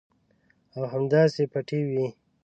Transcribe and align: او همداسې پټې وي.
او 0.75 0.81
همداسې 0.93 1.43
پټې 1.51 1.79
وي. 1.89 2.07